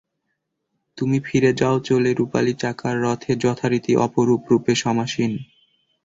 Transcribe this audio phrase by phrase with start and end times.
[0.97, 5.31] তুমি ফিরে যাও চলে রুপালি চাকার রথে যথারীতি অপরূপ রূপে সমাসীন।